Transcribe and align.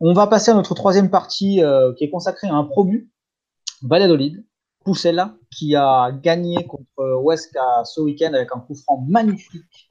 On 0.00 0.12
va 0.12 0.26
passer 0.26 0.50
à 0.50 0.54
notre 0.54 0.74
troisième 0.74 1.10
partie 1.10 1.62
euh, 1.62 1.92
qui 1.94 2.04
est 2.04 2.10
consacrée 2.10 2.48
à 2.48 2.54
un 2.54 2.64
promu, 2.64 3.10
Valladolid, 3.82 4.44
Poussella, 4.84 5.36
qui 5.50 5.74
a 5.74 6.12
gagné 6.12 6.66
contre 6.66 7.20
Huesca 7.24 7.84
ce 7.84 8.00
week-end 8.00 8.32
avec 8.34 8.48
un 8.54 8.60
coup 8.60 8.74
franc 8.74 9.04
magnifique 9.08 9.88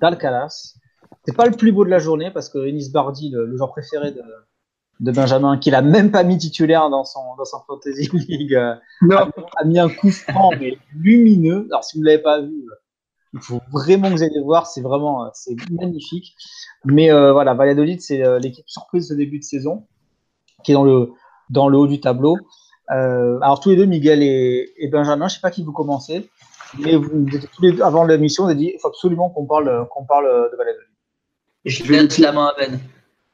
d'Alcalas. 0.00 0.74
C'est 1.24 1.36
pas 1.36 1.46
le 1.46 1.56
plus 1.56 1.72
beau 1.72 1.84
de 1.84 1.90
la 1.90 1.98
journée 1.98 2.30
parce 2.30 2.48
que 2.48 2.58
Enis 2.58 2.90
Bardi, 2.90 3.30
le, 3.30 3.56
joueur 3.56 3.70
préféré 3.70 4.12
de, 4.12 4.22
de 5.00 5.12
Benjamin, 5.12 5.58
qu'il 5.58 5.74
a 5.74 5.82
même 5.82 6.10
pas 6.10 6.24
mis 6.24 6.38
titulaire 6.38 6.90
dans 6.90 7.04
son, 7.04 7.20
dans 7.36 7.44
son 7.44 7.58
Fantasy 7.66 8.08
League, 8.12 8.54
euh, 8.54 8.74
a, 9.12 9.28
a, 9.56 9.64
mis 9.64 9.78
un 9.78 9.88
coup 9.88 10.10
franc 10.10 10.50
mais 10.58 10.76
lumineux. 10.94 11.66
Alors 11.70 11.84
si 11.84 11.96
vous 11.96 12.02
ne 12.02 12.08
l'avez 12.08 12.22
pas 12.22 12.40
vu, 12.40 12.66
il 13.34 13.40
faut 13.40 13.60
vraiment 13.70 14.08
que 14.08 14.14
vous 14.14 14.22
allez 14.22 14.40
voir, 14.42 14.66
c'est 14.66 14.80
vraiment 14.80 15.30
c'est 15.34 15.56
magnifique. 15.70 16.34
Mais 16.84 17.10
euh, 17.10 17.32
voilà, 17.32 17.54
Valladolid, 17.54 18.00
c'est 18.00 18.24
euh, 18.24 18.38
l'équipe 18.38 18.68
surprise 18.68 19.08
de 19.08 19.14
début 19.14 19.38
de 19.38 19.44
saison, 19.44 19.86
qui 20.64 20.72
est 20.72 20.74
dans 20.74 20.84
le, 20.84 21.12
dans 21.50 21.68
le 21.68 21.78
haut 21.78 21.86
du 21.86 22.00
tableau. 22.00 22.36
Euh, 22.90 23.38
alors 23.40 23.60
tous 23.60 23.70
les 23.70 23.76
deux, 23.76 23.86
Miguel 23.86 24.22
et, 24.22 24.88
Benjamin, 24.90 25.28
je 25.28 25.34
sais 25.34 25.40
pas 25.40 25.50
qui 25.50 25.64
vous 25.64 25.72
commencez, 25.72 26.30
mais 26.78 26.94
vous, 26.96 27.26
tous 27.52 27.62
les 27.62 27.72
deux, 27.72 27.82
avant 27.82 28.04
l'émission, 28.04 28.44
vous 28.44 28.50
avez 28.50 28.58
dit 28.58 28.72
il 28.74 28.80
faut 28.80 28.88
absolument 28.88 29.30
qu'on 29.30 29.46
parle, 29.46 29.86
qu'on 29.90 30.04
parle 30.04 30.26
de 30.52 30.56
Valladolid. 30.56 30.88
Je 31.64 31.82
vais 31.82 32.22
la 32.22 32.32
main 32.32 32.46
à 32.46 32.54
Ben. 32.56 32.80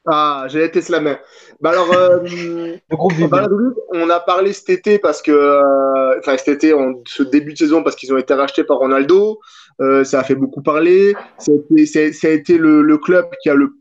Ah, 0.05 0.47
j'ai 0.49 0.65
été 0.65 0.81
la 0.89 0.99
main. 0.99 1.17
Bah 1.61 1.69
alors, 1.69 1.93
euh, 1.93 2.77
on 3.93 4.09
a 4.09 4.19
parlé 4.19 4.51
cet 4.51 4.69
été 4.69 4.99
parce 4.99 5.21
que, 5.21 5.31
euh, 5.31 6.19
enfin 6.19 6.35
cet 6.37 6.49
été, 6.49 6.73
ce 7.07 7.23
début 7.23 7.53
de 7.53 7.57
saison 7.57 7.83
parce 7.83 7.95
qu'ils 7.95 8.13
ont 8.13 8.17
été 8.17 8.33
rachetés 8.33 8.65
par 8.65 8.79
Ronaldo. 8.79 9.39
Euh, 9.81 10.03
ça 10.03 10.19
a 10.19 10.23
fait 10.23 10.35
beaucoup 10.35 10.61
parler. 10.61 11.15
Ça 11.37 11.53
a 11.53 11.55
été, 11.55 12.11
ça 12.11 12.27
a 12.27 12.31
été 12.31 12.57
le, 12.57 12.81
le, 12.81 12.97
club 12.97 13.27
qui 13.41 13.49
a 13.49 13.55
le, 13.55 13.77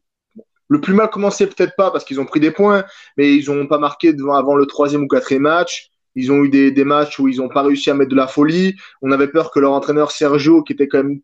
le 0.68 0.80
plus 0.80 0.94
mal 0.94 1.10
commencé, 1.10 1.46
peut-être 1.46 1.74
pas 1.76 1.90
parce 1.90 2.04
qu'ils 2.04 2.20
ont 2.20 2.24
pris 2.24 2.40
des 2.40 2.52
points, 2.52 2.84
mais 3.16 3.34
ils 3.34 3.50
n'ont 3.50 3.66
pas 3.66 3.78
marqué 3.78 4.12
devant, 4.12 4.34
avant 4.34 4.54
le 4.54 4.66
troisième 4.66 5.02
ou 5.02 5.08
quatrième 5.08 5.42
match. 5.42 5.90
Ils 6.14 6.30
ont 6.30 6.44
eu 6.44 6.50
des, 6.50 6.70
des 6.70 6.84
matchs 6.84 7.18
où 7.18 7.26
ils 7.26 7.38
n'ont 7.38 7.48
pas 7.48 7.62
réussi 7.62 7.90
à 7.90 7.94
mettre 7.94 8.10
de 8.10 8.16
la 8.16 8.28
folie. 8.28 8.76
On 9.00 9.10
avait 9.10 9.28
peur 9.28 9.50
que 9.50 9.58
leur 9.58 9.72
entraîneur 9.72 10.12
Sergio, 10.12 10.62
qui 10.62 10.72
était 10.74 10.86
quand 10.86 11.02
même 11.02 11.20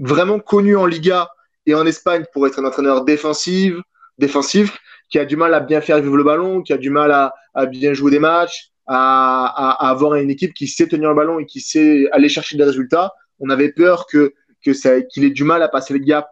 vraiment 0.00 0.40
connu 0.40 0.76
en 0.76 0.86
Liga 0.86 1.28
et 1.66 1.74
en 1.74 1.86
Espagne 1.86 2.24
pour 2.32 2.46
être 2.46 2.58
un 2.58 2.64
entraîneur 2.64 3.04
défensif, 3.04 3.76
défensif, 4.18 4.78
qui 5.08 5.18
a 5.18 5.24
du 5.24 5.36
mal 5.36 5.54
à 5.54 5.60
bien 5.60 5.80
faire 5.80 6.00
vivre 6.00 6.16
le 6.16 6.24
ballon, 6.24 6.62
qui 6.62 6.72
a 6.72 6.78
du 6.78 6.90
mal 6.90 7.10
à, 7.12 7.66
bien 7.66 7.94
jouer 7.94 8.10
des 8.10 8.18
matchs, 8.18 8.70
à, 8.86 9.88
avoir 9.88 10.14
une 10.14 10.30
équipe 10.30 10.54
qui 10.54 10.68
sait 10.68 10.86
tenir 10.86 11.10
le 11.10 11.14
ballon 11.14 11.38
et 11.38 11.46
qui 11.46 11.60
sait 11.60 12.08
aller 12.12 12.28
chercher 12.28 12.56
des 12.56 12.64
résultats. 12.64 13.12
On 13.40 13.50
avait 13.50 13.72
peur 13.72 14.06
que, 14.06 14.32
qu'il 14.62 15.24
ait 15.24 15.30
du 15.30 15.44
mal 15.44 15.62
à 15.62 15.68
passer 15.68 15.94
le 15.94 16.00
gap 16.00 16.28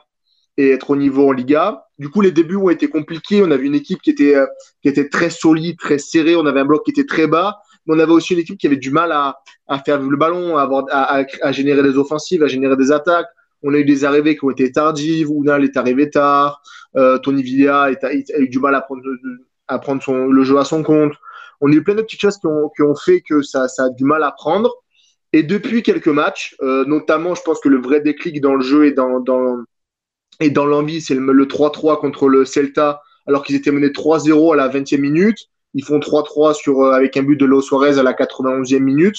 et 0.56 0.70
être 0.70 0.90
au 0.90 0.96
niveau 0.96 1.28
en 1.28 1.32
Liga. 1.32 1.84
Du 1.98 2.08
coup, 2.08 2.20
les 2.20 2.32
débuts 2.32 2.56
ont 2.56 2.70
été 2.70 2.88
compliqués. 2.88 3.42
On 3.42 3.50
avait 3.50 3.66
une 3.66 3.74
équipe 3.74 4.00
qui 4.02 4.10
était, 4.10 4.36
euh, 4.36 4.46
qui 4.82 4.88
était 4.88 5.08
très 5.08 5.30
solide, 5.30 5.78
très 5.78 5.98
serrée. 5.98 6.36
On 6.36 6.46
avait 6.46 6.60
un 6.60 6.64
bloc 6.64 6.84
qui 6.84 6.90
était 6.90 7.06
très 7.06 7.26
bas. 7.26 7.58
Mais 7.86 7.94
on 7.94 7.98
avait 7.98 8.12
aussi 8.12 8.34
une 8.34 8.40
équipe 8.40 8.58
qui 8.58 8.66
avait 8.66 8.76
du 8.76 8.90
mal 8.90 9.12
à, 9.12 9.36
à 9.66 9.78
faire 9.80 9.98
vivre 9.98 10.10
le 10.10 10.16
ballon, 10.16 10.56
à, 10.56 10.62
avoir, 10.62 10.84
à, 10.90 11.52
générer 11.52 11.82
des 11.82 11.96
offensives, 11.98 12.42
à 12.42 12.46
générer 12.46 12.76
des 12.76 12.92
attaques. 12.92 13.28
On 13.64 13.72
a 13.74 13.78
eu 13.78 13.84
des 13.84 14.04
arrivées 14.04 14.36
qui 14.36 14.44
ont 14.44 14.50
été 14.50 14.70
tardives. 14.70 15.30
Ounal 15.30 15.64
est 15.64 15.76
arrivé 15.76 16.10
tard. 16.10 16.62
Euh, 16.96 17.18
Tony 17.18 17.42
Villa 17.42 17.84
a, 17.84 18.12
eu 18.12 18.48
du 18.48 18.60
mal 18.60 18.74
à 18.74 18.82
prendre, 18.82 19.02
le 20.28 20.44
jeu 20.44 20.58
à 20.58 20.64
son 20.64 20.82
compte. 20.82 21.14
On 21.60 21.72
a 21.72 21.74
eu 21.74 21.82
plein 21.82 21.94
de 21.94 22.02
petites 22.02 22.20
choses 22.20 22.38
qui 22.38 22.82
ont, 22.82 22.94
fait 22.94 23.22
que 23.22 23.40
ça, 23.42 23.66
a 23.78 23.88
du 23.88 24.04
mal 24.04 24.22
à 24.22 24.32
prendre. 24.32 24.70
Et 25.32 25.42
depuis 25.42 25.82
quelques 25.82 26.08
matchs, 26.08 26.54
euh, 26.62 26.84
notamment, 26.84 27.34
je 27.34 27.42
pense 27.42 27.58
que 27.58 27.70
le 27.70 27.80
vrai 27.80 28.00
déclic 28.00 28.40
dans 28.40 28.54
le 28.54 28.62
jeu 28.62 28.86
et 28.86 28.92
dans, 28.92 29.16
l'envie, 30.66 31.00
c'est 31.00 31.14
le 31.14 31.46
3-3 31.46 31.98
contre 31.98 32.28
le 32.28 32.44
Celta, 32.44 33.00
alors 33.26 33.42
qu'ils 33.44 33.56
étaient 33.56 33.72
menés 33.72 33.88
3-0 33.88 34.52
à 34.52 34.56
la 34.56 34.68
20e 34.68 35.00
minute. 35.00 35.38
Ils 35.72 35.84
font 35.84 35.98
3-3 35.98 36.54
sur, 36.54 36.82
euh, 36.82 36.92
avec 36.92 37.16
un 37.16 37.22
but 37.22 37.36
de 37.36 37.46
Lo 37.46 37.62
Suarez 37.62 37.98
à 37.98 38.02
la 38.02 38.12
91e 38.12 38.78
minute. 38.80 39.16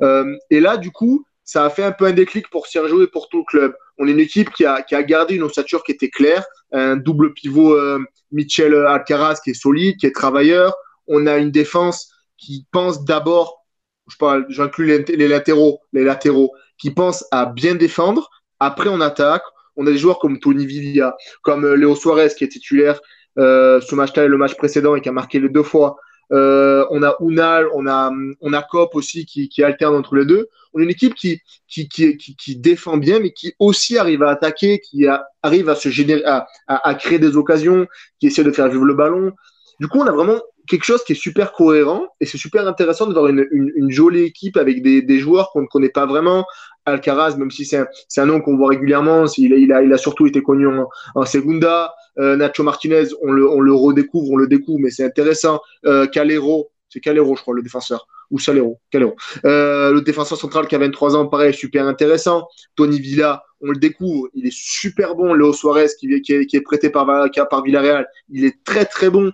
Euh, 0.00 0.34
et 0.48 0.60
là, 0.60 0.76
du 0.76 0.90
coup, 0.92 1.26
ça 1.50 1.64
a 1.64 1.70
fait 1.70 1.82
un 1.82 1.90
peu 1.90 2.04
un 2.04 2.12
déclic 2.12 2.48
pour 2.48 2.68
Sergio 2.68 3.02
et 3.02 3.08
pour 3.08 3.28
tout 3.28 3.38
le 3.38 3.44
club. 3.44 3.74
On 3.98 4.06
est 4.06 4.12
une 4.12 4.20
équipe 4.20 4.50
qui 4.50 4.64
a, 4.64 4.84
gardé 5.02 5.34
une 5.34 5.42
ossature 5.42 5.82
qui 5.82 5.90
était 5.90 6.08
claire, 6.08 6.44
un 6.70 6.94
double 6.94 7.32
pivot 7.32 7.74
euh, 7.74 7.98
Michel 8.30 8.72
Alcaraz 8.72 9.40
qui 9.42 9.50
est 9.50 9.54
solide, 9.54 9.96
qui 9.96 10.06
est 10.06 10.14
travailleur. 10.14 10.76
On 11.08 11.26
a 11.26 11.38
une 11.38 11.50
défense 11.50 12.08
qui 12.38 12.68
pense 12.70 13.04
d'abord, 13.04 13.66
je 14.08 14.16
parle, 14.16 14.46
j'inclus 14.48 15.04
les, 15.08 15.26
latéraux, 15.26 15.80
les 15.92 16.04
latéraux, 16.04 16.52
qui 16.78 16.92
pensent 16.92 17.26
à 17.32 17.46
bien 17.46 17.74
défendre. 17.74 18.30
Après, 18.60 18.88
on 18.88 19.00
attaque. 19.00 19.42
On 19.74 19.88
a 19.88 19.90
des 19.90 19.98
joueurs 19.98 20.20
comme 20.20 20.38
Tony 20.38 20.66
Villa, 20.66 21.16
comme 21.42 21.64
euh, 21.64 21.74
Léo 21.74 21.96
Suarez 21.96 22.28
qui 22.28 22.44
est 22.44 22.48
titulaire 22.48 23.00
euh, 23.38 23.80
ce 23.80 23.96
match-là 23.96 24.26
et 24.26 24.28
le 24.28 24.36
match 24.36 24.54
précédent 24.54 24.94
et 24.94 25.00
qui 25.00 25.08
a 25.08 25.12
marqué 25.12 25.40
les 25.40 25.48
deux 25.48 25.64
fois. 25.64 25.96
Euh, 26.32 26.86
on 26.90 27.02
a 27.02 27.16
Unal, 27.20 27.66
on 27.74 27.86
a, 27.86 28.12
on 28.40 28.52
a 28.52 28.62
Cop 28.62 28.94
aussi 28.94 29.26
qui, 29.26 29.62
alterne 29.62 29.96
entre 29.96 30.14
les 30.14 30.24
deux. 30.24 30.48
On 30.72 30.80
a 30.80 30.84
une 30.84 30.90
équipe 30.90 31.14
qui, 31.14 31.40
qui, 31.66 31.88
qui, 31.88 32.56
défend 32.56 32.96
bien, 32.96 33.18
mais 33.18 33.32
qui 33.32 33.54
aussi 33.58 33.98
arrive 33.98 34.22
à 34.22 34.30
attaquer, 34.30 34.78
qui 34.78 35.06
arrive 35.42 35.68
à 35.68 35.74
se 35.74 35.88
générer, 35.88 36.24
à, 36.24 36.46
à, 36.68 36.88
à, 36.88 36.94
créer 36.94 37.18
des 37.18 37.36
occasions, 37.36 37.86
qui 38.20 38.28
essaie 38.28 38.44
de 38.44 38.52
faire 38.52 38.68
vivre 38.68 38.84
le 38.84 38.94
ballon. 38.94 39.32
Du 39.80 39.88
coup, 39.88 39.98
on 39.98 40.06
a 40.06 40.12
vraiment 40.12 40.38
quelque 40.68 40.84
chose 40.84 41.02
qui 41.04 41.12
est 41.12 41.20
super 41.20 41.52
cohérent 41.52 42.06
et 42.20 42.26
c'est 42.26 42.38
super 42.38 42.68
intéressant 42.68 43.06
de 43.06 43.14
voir 43.14 43.28
une, 43.28 43.46
une, 43.50 43.72
une 43.74 43.90
jolie 43.90 44.22
équipe 44.22 44.58
avec 44.58 44.82
des, 44.82 45.00
des 45.00 45.18
joueurs 45.18 45.50
qu'on 45.50 45.62
ne 45.62 45.66
connaît 45.66 45.88
pas 45.88 46.04
vraiment. 46.04 46.44
Alcaraz, 46.84 47.36
même 47.36 47.50
si 47.50 47.64
c'est 47.64 47.78
un, 47.78 47.86
un, 48.18 48.26
nom 48.26 48.40
qu'on 48.40 48.56
voit 48.56 48.68
régulièrement, 48.68 49.24
il 49.38 49.54
a, 49.54 49.56
il, 49.56 49.72
a, 49.72 49.82
il 49.82 49.92
a 49.92 49.98
surtout 49.98 50.26
été 50.26 50.42
connu 50.42 50.66
en, 50.66 50.86
en 51.14 51.24
Segunda. 51.24 51.94
Euh, 52.18 52.36
Nacho 52.36 52.62
Martinez, 52.62 53.06
on 53.22 53.32
le, 53.32 53.48
on 53.48 53.60
le 53.60 53.72
redécouvre, 53.72 54.30
on 54.30 54.36
le 54.36 54.46
découvre, 54.46 54.80
mais 54.80 54.90
c'est 54.90 55.04
intéressant. 55.04 55.60
Euh, 55.86 56.06
Calero, 56.06 56.70
c'est 56.90 57.00
Calero, 57.00 57.34
je 57.36 57.42
crois, 57.42 57.54
le 57.54 57.62
défenseur. 57.62 58.06
Ou 58.30 58.38
Salero, 58.38 58.78
Calero. 58.90 59.16
Euh, 59.44 59.92
le 59.92 60.02
défenseur 60.02 60.38
central 60.38 60.68
qui 60.68 60.74
a 60.74 60.78
23 60.78 61.16
ans, 61.16 61.26
pareil, 61.26 61.54
super 61.54 61.86
intéressant. 61.86 62.46
Tony 62.76 63.00
Villa, 63.00 63.42
on 63.60 63.70
le 63.70 63.78
découvre, 63.78 64.28
il 64.34 64.46
est 64.46 64.54
super 64.54 65.14
bon. 65.16 65.34
Léo 65.34 65.52
Suarez, 65.52 65.88
qui, 65.98 66.20
qui, 66.22 66.34
est, 66.34 66.46
qui 66.46 66.56
est 66.56 66.60
prêté 66.60 66.90
par, 66.90 67.06
par 67.50 67.62
Villarreal, 67.64 68.06
il 68.28 68.44
est 68.44 68.62
très 68.62 68.84
très 68.84 69.10
bon 69.10 69.32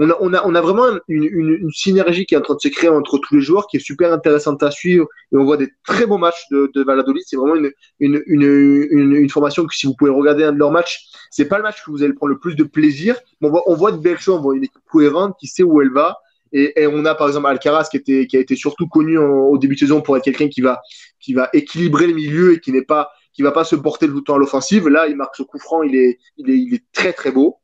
on 0.00 0.10
a, 0.10 0.16
on 0.20 0.32
a, 0.32 0.46
on 0.46 0.54
a 0.54 0.60
vraiment 0.60 0.86
une, 1.08 1.24
une, 1.24 1.58
une, 1.60 1.70
synergie 1.72 2.24
qui 2.24 2.36
est 2.36 2.38
en 2.38 2.42
train 2.42 2.54
de 2.54 2.60
se 2.60 2.68
créer 2.68 2.88
entre 2.88 3.18
tous 3.18 3.34
les 3.34 3.40
joueurs 3.40 3.66
qui 3.66 3.78
est 3.78 3.80
super 3.80 4.12
intéressante 4.12 4.62
à 4.62 4.70
suivre 4.70 5.08
et 5.32 5.36
on 5.36 5.44
voit 5.44 5.56
des 5.56 5.70
très 5.84 6.06
bons 6.06 6.18
matchs 6.18 6.44
de, 6.52 6.70
de 6.72 6.82
Valladolid. 6.84 7.24
C'est 7.26 7.36
vraiment 7.36 7.56
une, 7.56 7.72
une, 7.98 8.22
une, 8.28 9.28
formation 9.28 9.66
que 9.66 9.74
si 9.74 9.86
vous 9.86 9.94
pouvez 9.94 10.12
regarder 10.12 10.44
un 10.44 10.52
de 10.52 10.58
leurs 10.58 10.70
matchs, 10.70 11.10
c'est 11.32 11.46
pas 11.46 11.56
le 11.56 11.64
match 11.64 11.84
que 11.84 11.90
vous 11.90 12.04
allez 12.04 12.12
prendre 12.12 12.32
le 12.32 12.38
plus 12.38 12.54
de 12.54 12.62
plaisir, 12.62 13.16
on 13.42 13.50
voit, 13.50 13.62
on 13.66 13.74
voit 13.74 13.90
de 13.90 13.98
belles 13.98 14.20
choses, 14.20 14.38
on 14.38 14.42
voit 14.42 14.54
une 14.54 14.64
équipe 14.64 14.80
cohérente 14.88 15.34
qui 15.40 15.48
sait 15.48 15.64
où 15.64 15.82
elle 15.82 15.92
va. 15.92 16.18
Et, 16.52 16.80
et, 16.80 16.86
on 16.86 17.04
a 17.04 17.14
par 17.16 17.26
exemple 17.26 17.48
Alcaraz 17.48 17.88
qui, 17.90 17.96
était, 17.96 18.26
qui 18.26 18.36
a 18.36 18.40
été 18.40 18.54
surtout 18.54 18.86
connu 18.86 19.18
au 19.18 19.58
début 19.58 19.74
de 19.74 19.80
saison 19.80 20.00
pour 20.00 20.16
être 20.16 20.24
quelqu'un 20.24 20.48
qui 20.48 20.60
va, 20.60 20.80
qui 21.18 21.34
va 21.34 21.50
équilibrer 21.52 22.06
le 22.06 22.14
milieu 22.14 22.54
et 22.54 22.60
qui 22.60 22.70
n'est 22.70 22.84
pas, 22.84 23.10
qui 23.34 23.42
va 23.42 23.50
pas 23.50 23.64
se 23.64 23.74
porter 23.74 24.06
le 24.06 24.20
temps 24.20 24.36
à 24.36 24.38
l'offensive. 24.38 24.88
Là, 24.88 25.08
il 25.08 25.16
marque 25.16 25.34
ce 25.34 25.42
coup 25.42 25.58
franc, 25.58 25.82
il 25.82 25.96
est, 25.96 26.18
il 26.36 26.50
est, 26.50 26.58
il 26.58 26.74
est 26.74 26.84
très 26.92 27.12
très 27.12 27.32
beau. 27.32 27.58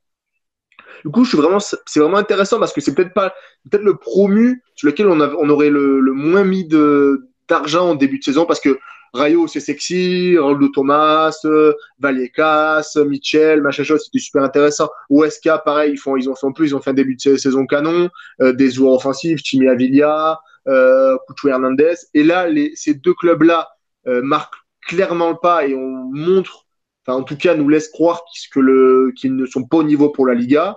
Du 1.05 1.11
coup, 1.11 1.25
je 1.25 1.31
suis 1.31 1.39
vraiment, 1.39 1.59
c'est 1.61 2.01
vraiment 2.01 2.17
intéressant 2.17 2.59
parce 2.59 2.73
que 2.73 2.81
c'est 2.81 2.95
peut-être 2.95 3.13
pas, 3.13 3.35
peut-être 3.71 3.85
le 3.85 3.97
promu 3.97 4.63
sur 4.75 4.89
lequel 4.89 5.07
on, 5.07 5.21
a, 5.21 5.29
on 5.35 5.49
aurait 5.51 5.71
le, 5.71 6.01
le 6.01 6.13
moins 6.13 6.45
mis 6.45 6.67
de 6.67 7.29
d'argent 7.47 7.91
en 7.91 7.95
début 7.95 8.19
de 8.19 8.25
saison 8.25 8.47
parce 8.47 8.61
que 8.61 8.79
Rayo, 9.15 9.47
c'est 9.47 9.61
sexy, 9.61 10.37
Roldo 10.37 10.69
Thomas, 10.69 11.39
Vallecas, 12.01 12.97
Michel, 13.07 13.63
machin 13.63 13.85
chose, 13.85 14.03
c'était 14.05 14.19
super 14.19 14.43
intéressant. 14.43 14.91
Huesca, 15.09 15.59
pareil, 15.59 15.93
ils 15.93 15.99
font, 15.99 16.17
ils 16.17 16.29
ont 16.29 16.35
fait 16.35 16.47
en 16.47 16.53
plus, 16.53 16.69
ils 16.69 16.75
ont 16.75 16.81
fait 16.81 16.91
un 16.91 16.95
début 16.95 17.15
de 17.15 17.37
saison 17.37 17.65
canon, 17.65 18.11
euh, 18.41 18.53
des 18.53 18.73
joueurs 18.73 18.95
offensifs, 18.95 19.41
Timmy 19.45 19.69
Avilla, 19.69 20.41
euh, 20.67 21.17
Couchou 21.29 21.49
Hernandez. 21.49 21.95
Et 22.15 22.25
là, 22.25 22.49
les, 22.49 22.73
ces 22.75 22.95
deux 22.95 23.15
clubs-là 23.15 23.69
euh, 24.09 24.21
marquent 24.21 24.57
clairement 24.85 25.31
le 25.31 25.37
pas 25.41 25.65
et 25.65 25.77
on 25.77 26.11
montre, 26.13 26.67
enfin, 27.07 27.17
en 27.21 27.23
tout 27.23 27.37
cas, 27.37 27.55
nous 27.55 27.69
laisse 27.69 27.89
croire 27.91 28.25
qu'ils 28.51 29.37
ne 29.37 29.47
sont 29.47 29.63
pas 29.63 29.77
au 29.77 29.85
niveau 29.85 30.09
pour 30.09 30.27
la 30.27 30.35
Liga. 30.35 30.77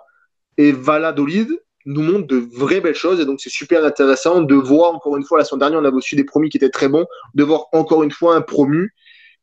Et 0.58 0.72
Valladolid 0.72 1.50
nous 1.86 2.02
montre 2.02 2.28
de 2.28 2.38
vraies 2.38 2.82
belles 2.82 2.96
choses. 2.96 3.20
Et 3.20 3.26
donc, 3.26 3.40
c'est 3.40 3.50
super 3.50 3.84
intéressant 3.86 4.42
de 4.42 4.56
voir, 4.56 4.94
encore 4.94 5.18
une 5.18 5.24
fois, 5.24 5.38
la 5.38 5.46
semaine 5.46 5.60
dernière, 5.60 5.80
on 5.80 5.86
avait 5.86 5.96
aussi 5.96 6.16
des 6.16 6.26
promis 6.26 6.50
qui 6.50 6.58
étaient 6.58 6.70
très 6.70 6.90
bons, 6.90 7.06
de 7.34 7.44
voir 7.44 7.68
encore 7.72 8.04
une 8.04 8.12
fois 8.12 8.36
un 8.36 8.42
promu 8.42 8.94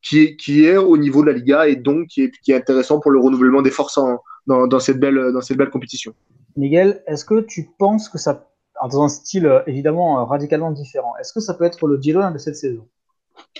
qui 0.02 0.22
est, 0.22 0.36
qui 0.36 0.66
est 0.66 0.76
au 0.76 0.96
niveau 0.98 1.22
de 1.22 1.28
la 1.28 1.32
Liga 1.32 1.66
et 1.66 1.76
donc 1.76 2.08
qui 2.08 2.22
est, 2.24 2.32
qui 2.42 2.52
est 2.52 2.56
intéressant 2.56 3.00
pour 3.00 3.10
le 3.10 3.18
renouvellement 3.18 3.62
des 3.62 3.70
forces 3.70 3.98
dans, 4.46 4.66
dans, 4.66 4.80
cette 4.80 5.00
belle, 5.00 5.32
dans 5.32 5.40
cette 5.40 5.56
belle 5.56 5.70
compétition. 5.70 6.14
Miguel, 6.56 7.02
est-ce 7.06 7.24
que 7.24 7.40
tu 7.40 7.70
penses 7.78 8.10
que 8.10 8.18
ça, 8.18 8.46
dans 8.82 9.02
un 9.02 9.08
style 9.08 9.46
euh, 9.46 9.60
évidemment 9.66 10.20
euh, 10.20 10.24
radicalement 10.24 10.70
différent, 10.70 11.14
est-ce 11.18 11.32
que 11.32 11.40
ça 11.40 11.54
peut 11.54 11.64
être 11.64 11.88
le 11.88 12.00
Girona 12.00 12.30
de 12.30 12.38
cette 12.38 12.56
saison? 12.56 12.86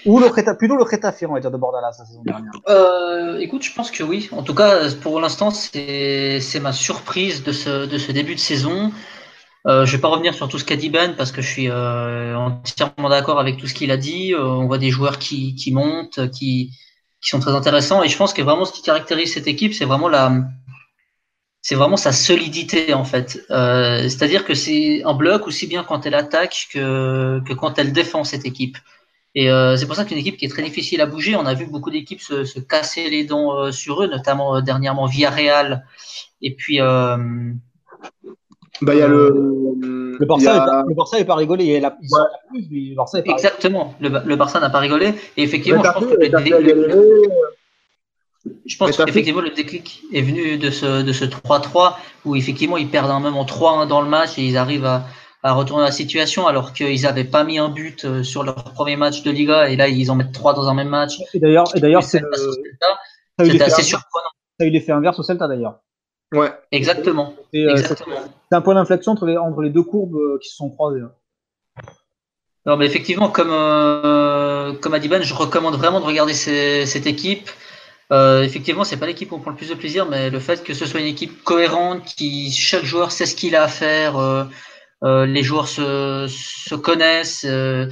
Ou 0.06 0.19
le 0.19 0.56
plutôt 0.56 0.76
le 0.76 0.82
Retafe, 0.82 1.25
on 1.29 1.35
va 1.35 1.41
dire, 1.41 1.50
de 1.50 1.56
Bordalas 1.56 1.97
la 1.99 2.05
saison 2.05 2.23
dernière. 2.25 2.53
Euh, 2.69 3.38
écoute, 3.38 3.62
je 3.62 3.73
pense 3.73 3.91
que 3.91 4.03
oui. 4.03 4.29
En 4.32 4.43
tout 4.43 4.55
cas, 4.55 4.91
pour 5.00 5.21
l'instant, 5.21 5.50
c'est 5.50 6.61
ma 6.61 6.73
surprise 6.73 7.43
de 7.43 7.53
ce, 7.53 7.87
de 7.87 7.99
ce 7.99 8.12
début 8.12 8.35
de 8.35 8.41
saison. 8.41 8.93
Euh, 9.67 9.87
je 9.87 9.97
vais 9.97 10.00
pas 10.00 10.09
revenir 10.09 10.35
sur 10.35 10.47
tout 10.49 10.59
ce 10.59 10.65
qu'a 10.65 10.76
dit 10.76 10.91
Ben 10.91 11.15
parce 11.17 11.32
que 11.32 11.41
je 11.41 11.49
suis 11.49 11.71
euh, 11.71 12.37
entièrement 12.37 13.09
d'accord 13.09 13.41
avec 13.41 13.56
tout 13.56 13.67
ce 13.67 13.73
qu'il 13.73 13.91
a 13.91 13.97
dit. 13.97 14.35
On 14.37 14.67
voit 14.67 14.79
des 14.79 14.91
joueurs 14.91 15.19
qui, 15.19 15.55
qui 15.55 15.73
montent, 15.73 16.31
qui, 16.32 16.70
qui 17.23 17.29
sont 17.31 17.41
très 17.41 17.53
intéressants. 17.53 18.03
Et 18.03 18.09
je 18.09 18.17
pense 18.19 18.35
que 18.35 18.43
vraiment 18.43 18.67
ce 18.67 18.73
qui 18.73 18.82
caractérise 18.82 19.32
cette 19.32 19.47
équipe, 19.47 19.73
c'est 19.73 19.87
vraiment 19.87 20.09
la, 20.09 20.35
vraiment 21.70 21.97
sa 21.97 22.12
solidité 22.12 22.93
en 22.93 23.05
fait. 23.05 23.41
C'est-à-dire 23.49 24.44
que 24.44 24.53
c'est 24.53 25.03
un 25.05 25.15
bloc 25.15 25.47
aussi 25.47 25.67
bien 25.67 25.82
quand 25.82 26.05
elle 26.05 26.15
attaque 26.15 26.69
que, 26.75 27.41
que 27.49 27.55
quand 27.55 27.79
elle 27.79 27.93
défend 27.93 28.23
cette 28.25 28.44
équipe. 28.44 28.77
Et 29.34 29.50
euh, 29.50 29.76
c'est 29.76 29.86
pour 29.86 29.96
ça 29.96 30.04
qu'une 30.04 30.19
équipe 30.19 30.36
qui 30.36 30.44
est 30.44 30.48
très 30.48 30.62
difficile 30.62 31.00
à 31.00 31.06
bouger, 31.06 31.34
on 31.36 31.46
a 31.46 31.54
vu 31.54 31.66
beaucoup 31.66 31.90
d'équipes 31.90 32.20
se, 32.20 32.44
se, 32.44 32.60
casser 32.60 33.10
les 33.10 33.25
dents 33.25 33.58
euh, 33.58 33.72
sur 33.72 34.02
eux, 34.02 34.06
notamment 34.06 34.60
dernièrement 34.60 35.06
Villarreal. 35.06 35.86
Et 36.40 36.54
puis. 36.54 36.78
bah, 36.78 37.19
il 38.94 38.98
y 38.98 39.02
a 39.02 39.08
le. 39.08 39.60
Le 40.16 40.26
Barça, 40.26 40.84
n'est 40.86 40.94
pas, 40.94 41.25
pas 41.25 41.34
rigolé. 41.34 41.64
Il 41.64 41.81
la, 41.81 41.96
le 42.52 42.94
Barça 42.94 43.19
Exactement. 43.19 43.96
Le, 44.00 44.08
le 44.25 44.36
Barça 44.36 44.60
n'a 44.60 44.70
pas 44.70 44.78
rigolé. 44.78 45.14
Et 45.36 45.42
effectivement, 45.42 45.82
je 45.82 45.90
pense 45.90 46.04
que 46.04 46.14
le, 46.14 47.32
je 48.66 48.76
pense 48.76 48.96
qu'effectivement, 48.96 49.40
le 49.40 49.50
déclic 49.50 50.02
est 50.12 50.22
venu 50.22 50.58
de 50.58 50.70
ce, 50.70 51.02
de 51.02 51.12
ce 51.12 51.25
3-3 51.25 51.96
où 52.25 52.36
effectivement 52.36 52.76
ils 52.76 52.88
perdent 52.88 53.10
un 53.10 53.20
moment 53.20 53.44
3-1 53.44 53.88
dans 53.88 54.00
le 54.00 54.08
match 54.08 54.38
et 54.38 54.42
ils 54.42 54.56
arrivent 54.56 54.84
à, 54.84 55.04
à 55.44 55.52
retourner 55.52 55.85
la 55.85 55.93
situation 55.93 56.49
alors 56.49 56.73
qu'ils 56.73 57.02
n'avaient 57.02 57.23
pas 57.23 57.44
mis 57.44 57.58
un 57.58 57.69
but 57.69 58.05
euh, 58.05 58.23
sur 58.25 58.43
leur 58.43 58.56
premier 58.56 58.96
match 58.96 59.23
de 59.23 59.31
Liga 59.31 59.69
et 59.69 59.76
là 59.76 59.88
ils 59.88 60.11
en 60.11 60.17
mettent 60.17 60.32
3 60.32 60.55
dans 60.55 60.69
un 60.69 60.75
même 60.75 60.88
match. 60.88 61.20
Et 61.35 61.38
d'ailleurs, 61.38 61.67
et 61.76 61.81
d'ailleurs 61.81 62.02
c'est 62.02 62.23
assez 63.38 63.82
surprenant. 63.82 64.31
Ça 64.58 64.64
a 64.64 64.67
eu 64.67 64.70
l'effet 64.70 64.93
inverse 64.93 65.19
au 65.19 65.23
Celta 65.23 65.46
d'ailleurs. 65.46 65.81
Ouais. 66.32 66.50
Exactement. 66.73 67.35
Euh, 67.55 67.76
c'est 67.76 68.56
un 68.56 68.61
point 68.62 68.75
d'inflexion 68.75 69.12
entre 69.12 69.26
les, 69.26 69.37
entre 69.37 69.61
les 69.61 69.70
deux 69.70 69.82
courbes 69.82 70.17
euh, 70.17 70.38
qui 70.43 70.49
se 70.49 70.56
sont 70.56 70.70
croisées. 70.70 71.02
Hein. 71.02 71.12
Non, 72.67 72.79
mais 72.79 72.87
effectivement, 72.87 73.29
comme, 73.29 73.50
euh, 73.52 74.73
comme 74.81 74.94
Adiban, 74.94 75.20
je 75.20 75.35
recommande 75.35 75.76
vraiment 75.76 76.00
de 76.00 76.06
regarder 76.06 76.32
ces, 76.32 76.87
cette 76.87 77.06
équipe. 77.06 77.50
Euh, 78.11 78.43
effectivement, 78.43 78.85
c'est 78.85 78.96
pas 78.96 79.06
l'équipe 79.06 79.31
où 79.31 79.37
on 79.37 79.41
prend 79.41 79.50
le 79.50 79.56
plus 79.56 79.69
de 79.69 79.75
plaisir, 79.75 80.06
mais 80.06 80.31
le 80.31 80.38
fait 80.41 80.64
que 80.64 80.73
ce 80.73 80.87
soit 80.87 81.00
une 81.00 81.06
équipe 81.06 81.44
cohérente, 81.44 82.05
qui 82.05 82.50
chaque 82.50 82.85
joueur 82.85 83.12
sait 83.12 83.26
ce 83.26 83.37
qu'il 83.37 83.55
a 83.55 83.64
à 83.64 83.69
faire, 83.69 84.17
les 85.05 85.43
joueurs 85.43 85.69
se, 85.69 86.27
se 86.29 86.75
connaissent, 86.75 87.47
euh, 87.49 87.89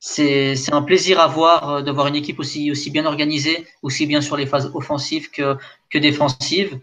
c'est 0.00 0.72
un 0.72 0.82
plaisir 0.82 1.20
à 1.20 1.26
voir 1.26 1.68
euh, 1.68 1.82
de 1.82 1.90
voir 1.90 2.06
une 2.06 2.16
équipe 2.16 2.38
aussi, 2.38 2.90
bien 2.90 3.06
organisée, 3.06 3.66
aussi 3.82 4.06
bien 4.06 4.20
sur 4.20 4.36
les 4.36 4.46
phases 4.46 4.70
offensives 4.74 5.30
que, 5.30 5.56
défensives. 5.94 6.78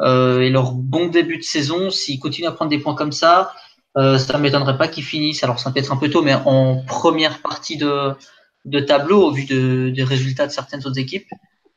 Euh, 0.00 0.40
et 0.40 0.50
leur 0.50 0.72
bon 0.72 1.06
début 1.06 1.38
de 1.38 1.42
saison, 1.42 1.90
s'ils 1.90 2.20
continuent 2.20 2.48
à 2.48 2.52
prendre 2.52 2.70
des 2.70 2.78
points 2.78 2.94
comme 2.94 3.12
ça, 3.12 3.52
ça 3.94 4.36
ne 4.36 4.42
m'étonnerait 4.42 4.76
pas 4.76 4.88
qu'ils 4.88 5.04
finissent, 5.04 5.42
alors 5.42 5.58
ça 5.58 5.70
peut 5.70 5.78
être 5.78 5.90
un 5.90 5.96
peu 5.96 6.10
tôt, 6.10 6.20
mais 6.20 6.34
en 6.34 6.82
première 6.86 7.40
partie 7.40 7.78
de, 7.78 8.80
tableau 8.80 9.28
au 9.28 9.32
vu 9.32 9.46
de, 9.46 9.88
des 9.88 10.04
résultats 10.04 10.46
de 10.46 10.52
certaines 10.52 10.86
autres 10.86 10.98
équipes. 10.98 11.30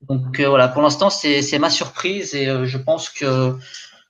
Donc 0.07 0.39
euh, 0.39 0.49
voilà, 0.49 0.67
pour 0.67 0.81
l'instant, 0.81 1.09
c'est 1.09 1.59
ma 1.59 1.69
surprise 1.69 2.33
et 2.33 2.47
euh, 2.47 2.65
je 2.65 2.77
pense 2.77 3.09
que 3.09 3.55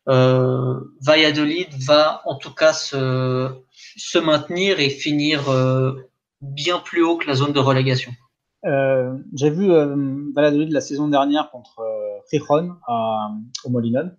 euh, 0.10 0.80
Valladolid 1.02 1.70
va 1.86 2.22
en 2.26 2.36
tout 2.36 2.54
cas 2.54 2.74
se, 2.74 4.20
maintenir 4.20 4.80
et 4.80 4.90
finir 4.90 5.50
euh, 5.50 5.94
bien 6.42 6.80
plus 6.80 7.04
haut 7.04 7.18
que 7.18 7.28
la 7.28 7.36
zone 7.36 7.54
de 7.54 7.60
relégation. 7.60 8.12
Euh, 8.66 9.16
J'ai 9.34 9.50
vu 9.50 9.70
Valladolid 10.36 10.72
la 10.72 10.82
saison 10.82 11.08
dernière 11.08 11.50
contre 11.52 11.82
Gijón 12.32 12.76
au 13.64 13.70
Molinón. 13.70 14.16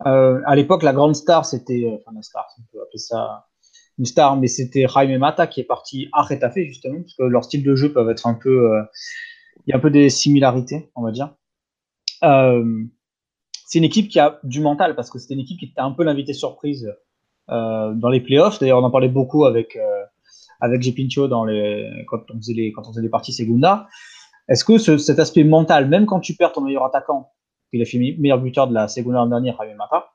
à 0.00 0.54
l'époque, 0.54 0.82
la 0.82 0.92
grande 0.92 1.16
star, 1.16 1.44
c'était, 1.44 2.00
enfin 2.00 2.14
la 2.14 2.22
star, 2.22 2.46
on 2.58 2.62
peut 2.72 2.82
appeler 2.82 2.98
ça 2.98 3.46
une 3.98 4.04
star, 4.04 4.36
mais 4.36 4.46
c'était 4.46 4.86
Jaime 4.86 5.18
Mata 5.18 5.46
qui 5.46 5.60
est 5.60 5.64
parti 5.64 6.08
à 6.12 6.22
Retafe 6.22 6.58
justement, 6.66 7.00
parce 7.00 7.14
que 7.14 7.22
leur 7.22 7.44
style 7.44 7.64
de 7.64 7.74
jeu 7.74 7.92
peuvent 7.92 8.10
être 8.10 8.26
un 8.26 8.34
peu 8.34 8.70
il 9.66 9.70
y 9.70 9.72
a 9.72 9.76
un 9.76 9.80
peu 9.80 9.90
des 9.90 10.10
similarités, 10.10 10.90
on 10.94 11.02
va 11.02 11.10
dire. 11.10 11.34
C'est 13.66 13.78
une 13.78 13.84
équipe 13.84 14.08
qui 14.08 14.20
a 14.20 14.38
du 14.44 14.60
mental 14.60 14.94
parce 14.94 15.10
que 15.10 15.18
c'était 15.18 15.34
une 15.34 15.40
équipe 15.40 15.58
qui 15.58 15.66
était 15.66 15.80
un 15.80 15.90
peu 15.90 16.04
l'invité 16.04 16.32
surprise 16.32 16.88
euh, 17.50 17.92
dans 17.94 18.08
les 18.08 18.20
playoffs. 18.20 18.60
D'ailleurs, 18.60 18.78
on 18.78 18.84
en 18.84 18.90
parlait 18.92 19.08
beaucoup 19.08 19.44
avec 19.44 19.74
euh, 19.74 20.04
avec 20.60 20.82
Pincho 20.94 21.26
dans 21.26 21.44
les 21.44 21.90
quand 22.06 22.22
on 22.32 22.36
faisait 22.36 22.54
les 22.54 22.72
quand 22.72 22.82
on 22.86 22.90
faisait 22.90 23.02
les 23.02 23.08
parties 23.08 23.32
Segunda. 23.32 23.88
Est-ce 24.48 24.64
que 24.64 24.78
ce, 24.78 24.96
cet 24.98 25.18
aspect 25.18 25.42
mental, 25.42 25.88
même 25.88 26.06
quand 26.06 26.20
tu 26.20 26.34
perds 26.34 26.52
ton 26.52 26.60
meilleur 26.60 26.84
attaquant, 26.84 27.32
il 27.72 27.82
a 27.82 27.84
fait 27.84 27.98
meilleur 27.98 28.38
buteur 28.38 28.68
de 28.68 28.74
la 28.74 28.86
Segunda 28.86 29.18
l'an 29.18 29.26
dernier, 29.26 29.52
Javier 29.58 29.74
Mata, 29.74 30.12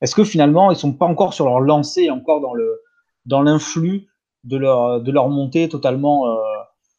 est-ce 0.00 0.14
que 0.14 0.24
finalement 0.24 0.70
ils 0.70 0.76
sont 0.76 0.94
pas 0.94 1.04
encore 1.04 1.34
sur 1.34 1.44
leur 1.44 1.60
lancée, 1.60 2.08
encore 2.08 2.40
dans 2.40 2.54
le 2.54 2.80
dans 3.26 3.42
l'influx 3.42 4.08
de 4.44 4.56
leur 4.56 5.02
de 5.02 5.12
leur 5.12 5.28
montée 5.28 5.68
totalement 5.68 6.26
euh, 6.26 6.38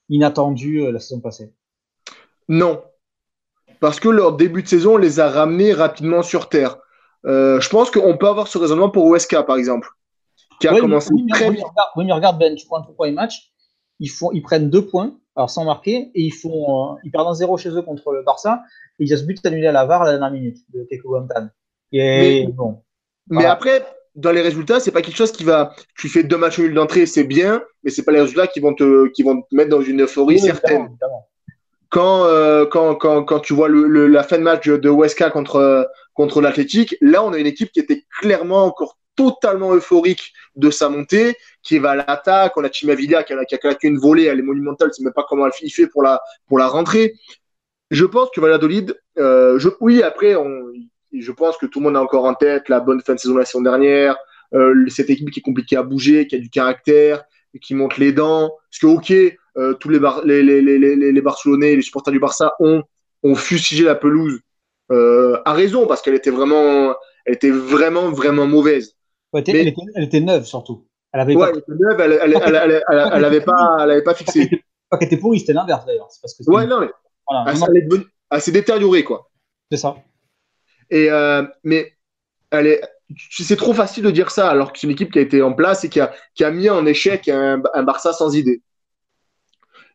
inattendue 0.10 0.84
euh, 0.84 0.92
la 0.92 1.00
saison 1.00 1.20
passée? 1.20 1.52
Non. 2.48 2.84
Parce 3.84 4.00
que 4.00 4.08
leur 4.08 4.38
début 4.38 4.64
de 4.64 4.68
saison 4.70 4.96
les 4.96 5.20
a 5.20 5.28
ramenés 5.28 5.74
rapidement 5.74 6.24
sur 6.24 6.48
Terre. 6.48 6.78
Euh, 7.26 7.60
je 7.60 7.68
pense 7.68 7.92
qu'on 7.92 8.18
peut 8.18 8.30
avoir 8.30 8.48
ce 8.48 8.58
raisonnement 8.58 8.90
pour 8.90 9.06
Weska, 9.08 9.44
par 9.44 9.58
exemple, 9.58 9.90
qui 10.62 10.70
a 10.70 10.80
commencé 10.80 11.10
oui, 11.14 11.26
très 11.28 11.50
oui, 11.50 11.62
oui, 11.98 12.10
regarde, 12.14 12.40
Ben, 12.40 12.56
tu 12.56 12.66
prends 12.66 12.78
le 12.78 12.94
premier 12.94 13.12
match, 13.12 13.52
ils, 14.00 14.08
font, 14.08 14.32
ils 14.32 14.42
prennent 14.42 14.70
deux 14.70 14.86
points, 14.86 15.18
alors 15.36 15.50
sans 15.50 15.66
marquer, 15.66 16.12
et 16.16 16.22
ils, 16.22 16.32
font, 16.32 16.94
euh, 16.94 16.96
ils 17.04 17.12
perdent 17.12 17.28
un 17.28 17.34
zéro 17.34 17.58
chez 17.58 17.72
eux 17.72 17.82
contre 17.82 18.14
le 18.14 18.24
Barça, 18.24 18.64
et 19.00 19.04
ils 19.04 19.14
ont 19.14 19.18
ce 19.18 19.24
but 19.24 19.46
annulé 19.46 19.68
à 19.68 19.74
la 19.74 19.84
VAR 19.84 20.04
à 20.04 20.06
la 20.06 20.12
dernière 20.12 20.32
minute 20.32 20.60
de 20.74 20.88
Kekou 20.90 21.10
Guantan. 21.10 21.50
Et 21.92 22.46
mais, 22.46 22.54
bon. 22.54 22.84
Mais 23.32 23.44
après, 23.44 23.86
dans 24.16 24.32
les 24.32 24.42
résultats, 24.42 24.80
c'est 24.80 24.92
pas 24.92 25.02
quelque 25.02 25.18
chose 25.18 25.34
qui 25.34 25.44
va. 25.44 25.76
Tu 25.98 26.08
fais 26.08 26.24
deux 26.24 26.38
matchs 26.38 26.60
nuls 26.60 26.74
d'entrée, 26.74 27.06
c'est 27.06 27.26
bien, 27.26 27.62
mais 27.84 27.92
c'est 27.92 28.04
pas 28.04 28.14
les 28.14 28.22
résultats 28.22 28.48
qui 28.48 28.62
vont 28.62 28.74
te, 28.74 29.10
qui 29.10 29.24
vont 29.24 29.42
te 29.42 29.54
mettre 29.54 29.72
dans 29.72 29.82
une 29.82 30.04
euphorie 30.04 30.40
certaine. 30.40 30.86
Évidemment 30.86 31.28
quand, 31.94 32.26
euh, 32.26 32.66
quand, 32.66 32.96
quand, 32.96 33.24
quand, 33.24 33.40
tu 33.40 33.54
vois 33.54 33.70
la 33.70 34.24
fin 34.24 34.40
de 34.40 34.44
match 34.44 34.68
de 34.68 34.90
Weska 34.90 35.30
contre, 35.30 35.88
contre 36.16 36.42
l'Athletic, 36.42 36.98
là, 37.02 37.24
on 37.24 37.34
a 37.34 37.38
une 37.38 37.46
équipe 37.46 37.72
qui 37.72 37.80
était 37.80 38.04
clairement 38.20 38.66
encore 38.66 38.98
totalement 39.16 39.76
euphorique 39.76 40.34
de 40.56 40.72
sa 40.72 40.90
montée, 40.90 41.38
qui 41.62 41.78
va 41.78 41.92
à 41.92 41.96
l'attaque. 41.96 42.58
On 42.58 42.64
a 42.64 42.72
Chimavilla 42.72 43.22
qui 43.22 43.34
a, 43.34 43.46
qui 43.46 43.54
a 43.54 43.58
claqué 43.60 43.88
une 43.88 44.00
volée, 44.00 44.24
elle 44.24 44.40
est 44.40 44.42
monumentale, 44.42 44.88
je 44.88 44.94
ne 44.94 44.96
sais 44.96 45.04
même 45.04 45.14
pas 45.14 45.24
comment 45.30 45.46
elle 45.46 45.70
fait 45.70 45.86
pour 45.86 46.02
la, 46.02 46.20
pour 46.48 46.58
la 46.58 46.68
rentrée. 46.68 47.14
Je 47.92 48.06
pense 48.06 48.32
que 48.32 48.42
Valladolid, 48.42 49.00
euh, 49.20 49.60
oui, 49.80 50.02
après, 50.02 50.36
je 51.14 51.32
pense 51.32 51.58
que 51.58 51.68
tout 51.68 51.78
le 51.80 51.84
monde 51.84 51.98
a 51.98 52.02
encore 52.02 52.26
en 52.26 52.34
tête 52.34 52.70
la 52.70 52.80
bonne 52.80 53.02
fin 53.02 53.14
de 53.14 53.20
saison 53.20 53.36
de 53.36 53.40
la 53.40 53.46
saison 53.46 53.62
dernière, 53.62 54.18
euh, 54.56 54.84
cette 54.88 55.12
équipe 55.12 55.30
qui 55.30 55.42
est 55.42 55.44
compliquée 55.44 55.78
à 55.78 55.84
bouger, 55.84 56.26
qui 56.26 56.38
a 56.38 56.40
du 56.40 56.50
caractère, 56.50 57.24
qui 57.62 57.76
monte 57.76 58.00
les 58.00 58.14
dents. 58.14 58.52
Parce 58.72 58.80
que, 58.80 58.88
ok, 58.88 59.38
euh, 59.58 59.74
tous 59.76 59.90
les, 59.90 60.00
les, 60.26 60.44
les, 60.44 60.62
les, 60.62 61.12
les, 61.12 61.22
Barcelonais, 61.22 61.76
les 61.76 61.82
supporters 61.82 62.12
du 62.12 62.20
Barça 62.20 62.54
ont, 62.60 62.84
ont 63.24 63.36
fustigé 63.36 63.84
la 63.84 63.96
pelouse 63.96 64.40
euh, 64.92 65.40
à 65.46 65.54
raison 65.54 65.88
parce 65.88 66.02
qu'elle 66.02 66.16
était 66.16 66.32
vraiment, 66.32 66.96
elle 67.26 67.36
était 67.36 67.52
vraiment, 67.52 68.10
vraiment 68.12 68.48
mauvaise. 68.48 68.96
Ouais, 69.32 69.44
elle, 69.48 69.68
était, 69.68 69.82
elle, 69.96 70.04
était, 70.04 70.20
neuve 70.20 70.46
surtout. 70.46 70.88
Elle 71.12 71.22
avait 71.22 71.36
ouais, 71.36 71.52
pas... 71.52 71.52
elle 71.52 71.60
était 71.60 71.72
neuve, 71.72 72.00
elle, 72.00 72.20
elle, 72.22 72.42
elle, 72.44 72.84
elle, 72.90 73.10
elle 73.14 73.26
avait 73.26 73.42
pas, 73.42 73.88
pas 74.06 74.14
fixé. 74.14 74.50
Pas 74.90 74.98
qu'elle 74.98 75.08
était 75.08 75.18
pourrie, 75.18 75.40
c'était 75.40 75.54
l'inverse 75.54 75.86
d'ailleurs. 75.86 76.10
Ouais, 76.48 76.68
non, 76.68 76.82
mais 76.82 76.90
voilà, 77.28 77.52
elle, 77.52 77.78
est 77.78 77.82
devenue, 77.82 78.06
elle 78.30 78.42
s'est 78.42 78.52
détériorée 78.52 79.04
quoi. 79.04 79.30
C'est 79.72 79.78
ça. 79.78 79.96
Et 80.90 81.10
euh, 81.10 81.44
mais 81.64 81.94
elle 82.52 82.68
est, 82.68 82.82
c'est 83.30 83.56
trop 83.56 83.74
facile 83.74 84.04
de 84.04 84.12
dire 84.12 84.32
ça 84.32 84.50
alors 84.50 84.74
que 84.74 84.80
c'est 84.80 84.88
une 84.88 84.94
équipe 84.94 85.12
qui 85.12 85.20
a 85.20 85.22
été 85.22 85.42
en 85.42 85.54
place 85.54 85.84
et 85.84 85.90
qui 85.90 86.00
a, 86.00 86.14
qui 86.36 86.44
a 86.44 86.52
mis 86.52 86.70
en 86.70 86.86
échec 86.86 87.28
un, 87.30 87.62
un 87.74 87.84
Barça 87.84 88.14
sans 88.14 88.36
idée. 88.36 88.62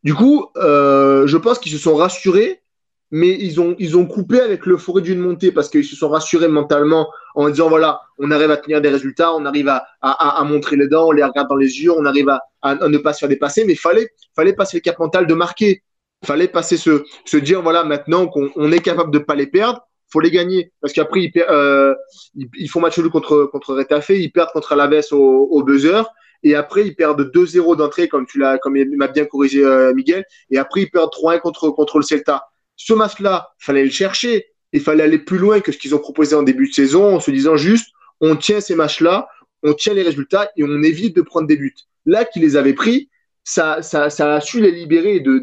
Du 0.05 0.15
coup, 0.15 0.47
euh, 0.57 1.27
je 1.27 1.37
pense 1.37 1.59
qu'ils 1.59 1.73
se 1.73 1.79
sont 1.79 1.97
rassurés, 1.97 2.63
mais 3.11 3.31
ils 3.31 3.61
ont, 3.61 3.75
ils 3.79 3.97
ont 3.97 4.07
coupé 4.07 4.41
avec 4.41 4.67
l'euphorie 4.67 5.03
d'une 5.03 5.19
montée 5.19 5.51
parce 5.51 5.71
qu'ils 5.71 5.85
se 5.85 5.97
sont 5.97 6.09
rassurés 6.09 6.49
mentalement 6.49 7.09
en 7.35 7.49
disant 7.49 7.69
voilà, 7.69 8.01
on 8.19 8.31
arrive 8.31 8.51
à 8.51 8.57
tenir 8.59 8.81
des 8.81 8.91
résultats, 8.91 9.35
on 9.35 9.45
arrive 9.47 9.69
à, 9.69 9.87
à, 10.03 10.41
à 10.41 10.45
montrer 10.45 10.77
les 10.77 10.89
dents, 10.89 11.09
on 11.09 11.13
les 11.13 11.25
regarde 11.25 11.49
dans 11.49 11.57
les 11.57 11.83
yeux, 11.83 11.93
on 11.93 12.05
arrive 12.05 12.29
à, 12.29 12.43
à 12.63 12.75
ne 12.89 12.99
pas 12.99 13.13
se 13.13 13.21
faire 13.21 13.29
dépasser, 13.29 13.65
mais 13.65 13.73
il 13.73 13.79
fallait, 13.79 14.11
fallait 14.37 14.53
passer 14.53 14.77
le 14.79 14.83
cap 14.83 14.99
mental 14.99 15.27
de 15.27 15.35
marquer. 15.35 15.83
Fallait 16.25 16.49
passer 16.49 16.77
ce, 16.77 17.05
se 17.25 17.37
dire 17.37 17.63
voilà, 17.63 17.85
maintenant 17.85 18.27
qu'on 18.27 18.51
on 18.57 18.73
est 18.73 18.81
capable 18.81 19.13
de 19.13 19.19
ne 19.21 19.25
pas 19.25 19.37
les 19.37 19.47
perdre, 19.47 19.87
faut 20.11 20.21
les 20.21 20.33
gagner 20.33 20.73
parce 20.81 20.93
qu'après 20.93 21.23
ils, 21.23 21.33
euh, 21.49 21.95
ils, 22.35 22.69
font 22.69 22.81
match 22.81 22.99
nul 22.99 23.09
contre 23.09 23.45
contre 23.45 23.75
Retafe, 23.75 24.09
ils 24.11 24.33
perdent 24.33 24.51
contre 24.51 24.73
Alaves 24.73 25.05
au, 25.13 25.49
au 25.51 25.63
buzzer 25.63 26.03
et 26.43 26.55
après 26.55 26.87
ils 26.87 26.95
perdent 26.95 27.31
2-0 27.35 27.77
d'entrée 27.77 28.09
comme 28.09 28.27
tu 28.27 28.39
l'as 28.39 28.59
comme 28.59 28.77
il 28.77 28.97
m'a 28.97 29.09
bien 29.09 29.25
corrigé 29.25 29.65
euh, 29.65 29.93
Miguel 29.95 30.25
et 30.51 30.59
après 30.59 30.83
ils 30.83 30.91
perdent 30.91 31.11
3-1 31.11 31.41
contre 31.41 31.71
contre 31.71 31.99
le 31.99 32.05
Celta. 32.05 32.45
Ce 32.77 32.93
match-là, 32.93 33.49
fallait 33.59 33.85
le 33.85 33.91
chercher, 33.91 34.47
il 34.73 34.81
fallait 34.81 35.03
aller 35.03 35.19
plus 35.19 35.39
loin 35.39 35.61
que 35.61 35.73
ce 35.73 35.79
qu'ils 35.79 35.95
ont 35.95 35.99
proposé 35.99 36.37
en 36.37 36.43
début 36.43 36.69
de 36.69 36.73
saison 36.73 37.17
en 37.17 37.21
se 37.21 37.31
disant 37.31 37.57
juste 37.57 37.91
on 38.21 38.37
tient 38.37 38.61
ces 38.61 38.77
matchs-là, 38.77 39.29
on 39.63 39.75
tient 39.75 39.95
les 39.95 40.03
résultats 40.03 40.51
et 40.57 40.65
on 40.65 40.83
évite 40.83 41.17
de 41.17 41.23
prendre 41.23 41.49
des 41.49 41.57
buts. 41.57 41.75
Là 42.07 42.25
qu'ils 42.25 42.43
les 42.43 42.57
avaient 42.57 42.75
pris, 42.75 43.11
ça, 43.43 43.83
ça, 43.83 44.05
a 44.05 44.41
su 44.41 44.61
les 44.61 44.71
libérer 44.71 45.21
de 45.21 45.39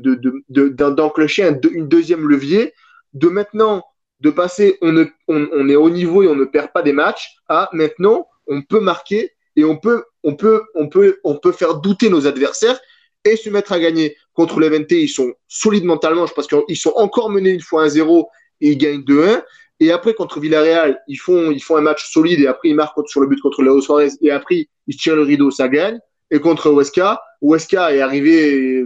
d'enclencher 0.90 1.52
de, 1.52 1.58
de, 1.58 1.68
un, 1.70 1.72
une 1.72 1.88
deuxième 1.88 2.28
levier 2.28 2.74
de 3.14 3.28
maintenant 3.30 3.84
de 4.22 4.30
passer 4.30 4.78
on, 4.82 4.92
ne, 4.92 5.06
on 5.28 5.68
est 5.68 5.75
au 5.75 5.90
niveau 5.90 6.22
et 6.22 6.28
on 6.28 6.36
ne 6.36 6.46
perd 6.46 6.72
pas 6.72 6.84
des 6.84 6.94
matchs 6.94 7.36
à 7.50 7.70
maintenant 7.74 8.28
on 8.48 8.62
peut 8.62 8.80
marquer 8.80 9.32
et 9.56 9.64
on 9.64 9.78
peut, 9.78 10.04
on 10.24 10.36
peut, 10.36 10.64
on 10.74 10.88
peut, 10.88 11.20
on 11.24 11.36
peut 11.36 11.52
faire 11.52 11.76
douter 11.76 12.10
nos 12.10 12.28
adversaires 12.28 12.80
et 13.24 13.36
se 13.36 13.50
mettre 13.50 13.72
à 13.72 13.80
gagner. 13.80 14.16
Contre 14.34 14.60
20, 14.60 14.92
ils 14.92 15.08
sont 15.08 15.34
solides 15.48 15.86
mentalement, 15.86 16.28
je 16.28 16.34
pense 16.34 16.48
qu'ils 16.48 16.78
sont 16.78 16.94
encore 16.96 17.30
menés 17.30 17.52
une 17.52 17.62
fois 17.62 17.88
1-0 17.88 18.26
et 18.62 18.72
ils 18.72 18.78
gagnent 18.78 19.02
2-1. 19.02 19.44
et 19.80 19.92
après 19.92 20.14
contre 20.14 20.40
Villarreal, 20.40 21.02
ils 21.08 21.18
font, 21.18 21.52
ils 21.52 21.62
font 21.62 21.78
un 21.78 21.82
match 21.82 22.12
solide 22.12 22.40
et 22.42 22.48
après 22.48 22.70
ils 22.70 22.76
marquent 22.76 23.08
sur 23.08 23.22
le 23.22 23.28
but 23.28 23.42
contre 23.42 23.62
Leo 23.64 23.82
Suarez 23.82 24.12
et 24.22 24.32
après 24.32 24.68
ils 24.88 24.96
tirent 24.96 25.16
le 25.16 25.24
rideau, 25.24 25.52
ça 25.52 25.68
gagne. 25.68 26.00
Et 26.32 26.40
contre 26.40 26.72
Huesca, 26.72 27.22
Huesca 27.42 27.94
est 27.94 28.02
arrivé 28.02 28.86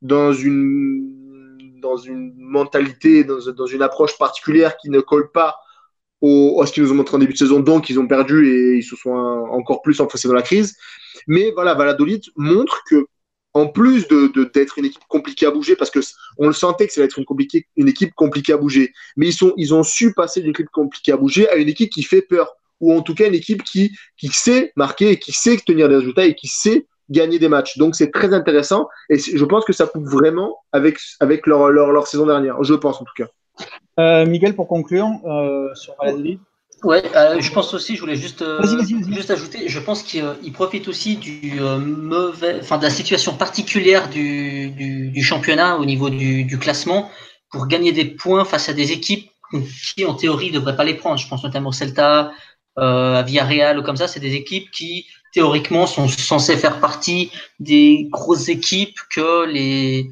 dans 0.00 0.32
une, 0.32 1.80
dans 1.80 1.96
une 1.96 2.32
mentalité, 2.36 3.24
dans 3.24 3.66
une 3.66 3.82
approche 3.82 4.16
particulière 4.18 4.76
qui 4.76 4.90
ne 4.90 5.00
colle 5.00 5.30
pas 5.32 5.56
à 6.22 6.66
ce 6.66 6.72
qu'ils 6.72 6.84
nous 6.84 6.92
ont 6.92 6.96
montré 6.96 7.16
en 7.16 7.18
début 7.18 7.32
de 7.32 7.38
saison, 7.38 7.60
donc 7.60 7.90
ils 7.90 7.98
ont 7.98 8.06
perdu 8.06 8.48
et 8.48 8.76
ils 8.78 8.82
se 8.82 8.96
sont 8.96 9.10
encore 9.10 9.82
plus 9.82 10.00
enfoncés 10.00 10.28
dans 10.28 10.34
la 10.34 10.42
crise. 10.42 10.76
Mais 11.26 11.50
voilà, 11.52 11.74
Valladolid 11.74 12.22
montre 12.36 12.82
que 12.88 13.06
en 13.54 13.66
plus 13.66 14.08
de 14.08 14.28
d'être 14.54 14.78
une 14.78 14.86
équipe 14.86 15.02
compliquée 15.08 15.46
à 15.46 15.50
bouger, 15.50 15.76
parce 15.76 15.90
que 15.90 16.00
on 16.38 16.46
le 16.46 16.52
sentait 16.52 16.86
que 16.86 16.92
ça 16.92 17.00
allait 17.00 17.06
être 17.06 17.18
une, 17.76 17.88
équipe 17.88 18.14
compliquée 18.14 18.52
à 18.52 18.56
bouger, 18.56 18.92
mais 19.16 19.28
ils 19.28 19.32
sont 19.32 19.52
ils 19.56 19.74
ont 19.74 19.82
su 19.82 20.14
passer 20.14 20.40
d'une 20.40 20.50
équipe 20.50 20.70
compliquée 20.70 21.12
à 21.12 21.16
bouger 21.16 21.48
à 21.48 21.56
une 21.56 21.68
équipe 21.68 21.90
qui 21.90 22.02
fait 22.02 22.22
peur, 22.22 22.54
ou 22.80 22.92
en 22.92 23.02
tout 23.02 23.14
cas 23.14 23.26
une 23.26 23.34
équipe 23.34 23.62
qui 23.62 23.92
qui 24.16 24.28
sait 24.28 24.72
marquer, 24.76 25.10
et 25.10 25.18
qui 25.18 25.32
sait 25.32 25.58
tenir 25.58 25.88
des 25.88 25.96
résultats 25.96 26.24
et 26.24 26.34
qui 26.34 26.48
sait 26.48 26.86
gagner 27.10 27.38
des 27.38 27.48
matchs. 27.48 27.76
Donc 27.78 27.94
c'est 27.94 28.10
très 28.10 28.32
intéressant 28.32 28.88
et 29.10 29.18
je 29.18 29.44
pense 29.44 29.64
que 29.64 29.72
ça 29.72 29.86
pousse 29.86 30.08
vraiment 30.08 30.56
avec 30.72 30.98
avec 31.20 31.46
leur, 31.46 31.70
leur 31.70 32.06
saison 32.06 32.26
dernière. 32.26 32.62
Je 32.62 32.74
pense 32.74 33.00
en 33.00 33.04
tout 33.04 33.14
cas. 33.16 33.28
Euh, 33.98 34.26
Miguel, 34.26 34.54
pour 34.54 34.68
conclure 34.68 35.08
euh, 35.24 35.74
sur 35.74 35.94
Valladolid. 36.00 36.38
Ouais, 36.82 37.02
euh, 37.14 37.40
je 37.40 37.52
pense 37.52 37.72
aussi, 37.74 37.94
je 37.94 38.00
voulais 38.00 38.16
juste, 38.16 38.42
euh, 38.42 38.60
juste 39.08 39.30
ajouter, 39.30 39.68
je 39.68 39.78
pense 39.78 40.02
qu'il 40.02 40.52
profite 40.52 40.88
aussi 40.88 41.14
du 41.16 41.60
mauvais, 41.60 42.58
enfin 42.60 42.76
de 42.78 42.82
la 42.82 42.90
situation 42.90 43.34
particulière 43.34 44.08
du, 44.08 44.70
du, 44.70 45.10
du 45.10 45.22
championnat 45.22 45.76
au 45.76 45.84
niveau 45.84 46.10
du, 46.10 46.42
du, 46.42 46.58
classement 46.58 47.08
pour 47.52 47.68
gagner 47.68 47.92
des 47.92 48.06
points 48.06 48.44
face 48.44 48.68
à 48.68 48.72
des 48.72 48.90
équipes 48.90 49.30
qui 49.94 50.04
en 50.04 50.14
théorie 50.14 50.50
ne 50.50 50.58
devraient 50.58 50.74
pas 50.74 50.82
les 50.82 50.94
prendre. 50.94 51.18
Je 51.18 51.28
pense 51.28 51.44
notamment 51.44 51.68
au 51.68 51.72
Celta, 51.72 52.32
à 52.76 53.22
Villarreal 53.22 53.78
ou 53.78 53.82
comme 53.82 53.96
ça, 53.96 54.08
c'est 54.08 54.18
des 54.18 54.34
équipes 54.34 54.68
qui 54.72 55.06
théoriquement 55.32 55.86
sont 55.86 56.08
censées 56.08 56.56
faire 56.56 56.80
partie 56.80 57.30
des 57.60 58.08
grosses 58.10 58.48
équipes 58.48 58.98
que 59.14 59.46
les 59.46 60.10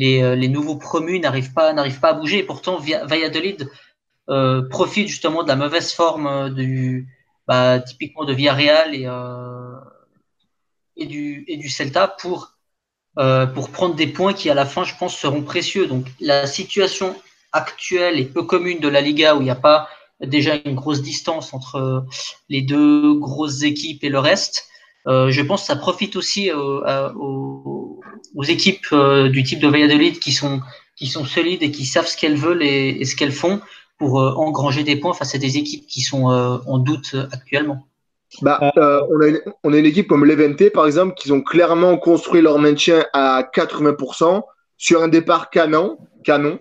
les, 0.00 0.36
les 0.36 0.48
nouveaux 0.48 0.76
promus 0.76 1.20
n'arrivent 1.20 1.52
pas 1.52 1.72
n'arrivent 1.72 2.00
pas 2.00 2.10
à 2.10 2.14
bouger. 2.14 2.38
Et 2.38 2.42
pourtant, 2.42 2.78
Valladolid 2.78 3.68
euh, 4.30 4.62
profite 4.68 5.08
justement 5.08 5.42
de 5.42 5.48
la 5.48 5.56
mauvaise 5.56 5.92
forme 5.92 6.26
euh, 6.28 6.50
du, 6.50 7.08
bah, 7.48 7.80
typiquement 7.80 8.24
de 8.24 8.32
Villarreal 8.32 8.94
et, 8.94 9.06
euh, 9.06 9.74
et, 10.96 11.06
du, 11.06 11.44
et 11.48 11.68
Celta 11.68 12.06
pour, 12.06 12.52
euh, 13.18 13.46
prendre 13.46 13.96
des 13.96 14.06
points 14.06 14.32
qui 14.32 14.48
à 14.48 14.54
la 14.54 14.66
fin, 14.66 14.84
je 14.84 14.94
pense, 14.96 15.16
seront 15.16 15.42
précieux. 15.42 15.86
Donc 15.86 16.06
la 16.20 16.46
situation 16.46 17.16
actuelle 17.50 18.20
est 18.20 18.26
peu 18.26 18.44
commune 18.44 18.78
de 18.78 18.86
la 18.86 19.00
Liga 19.00 19.34
où 19.34 19.40
il 19.40 19.44
n'y 19.44 19.50
a 19.50 19.56
pas 19.56 19.88
déjà 20.20 20.54
une 20.64 20.76
grosse 20.76 21.02
distance 21.02 21.52
entre 21.52 22.06
les 22.48 22.62
deux 22.62 23.14
grosses 23.14 23.62
équipes 23.62 24.04
et 24.04 24.10
le 24.10 24.20
reste. 24.20 24.68
Euh, 25.08 25.30
je 25.30 25.42
pense 25.42 25.62
que 25.62 25.66
ça 25.68 25.76
profite 25.76 26.14
aussi 26.14 26.52
aux, 26.52 26.84
aux, 27.16 27.79
équipes 28.48 28.94
du 29.30 29.42
type 29.42 29.60
de 29.60 29.68
Valladolid 29.68 30.18
qui 30.18 30.32
sont, 30.32 30.60
qui 31.00 31.06
sont 31.06 31.24
solides 31.24 31.62
et 31.62 31.70
qui 31.70 31.86
savent 31.86 32.06
ce 32.06 32.16
qu'elles 32.16 32.36
veulent 32.36 32.62
et, 32.62 33.04
ce 33.06 33.16
qu'elles 33.16 33.32
font 33.32 33.60
pour 33.98 34.20
euh, 34.20 34.32
engranger 34.36 34.84
des 34.84 34.96
points 34.96 35.14
face 35.14 35.34
à 35.34 35.38
des 35.38 35.56
équipes 35.56 35.86
qui 35.86 36.02
sont 36.02 36.30
euh, 36.30 36.58
en 36.66 36.78
doute 36.78 37.16
actuellement 37.32 37.86
bah, 38.42 38.60
euh, 38.76 39.00
on, 39.10 39.20
a 39.20 39.26
une, 39.26 39.40
on, 39.64 39.72
a 39.72 39.78
une, 39.78 39.86
équipe 39.86 40.06
comme 40.06 40.24
l'Eventé, 40.24 40.70
par 40.70 40.86
exemple, 40.86 41.14
qui 41.14 41.32
ont 41.32 41.42
clairement 41.42 41.96
construit 41.96 42.40
leur 42.40 42.60
maintien 42.60 43.04
à 43.12 43.42
80% 43.42 44.42
sur 44.76 45.02
un 45.02 45.08
départ 45.08 45.50
canon, 45.50 45.98
canon. 46.22 46.60